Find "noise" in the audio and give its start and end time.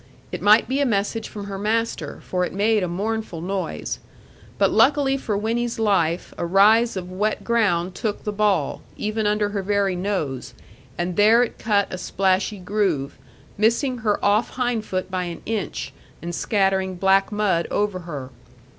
3.39-3.99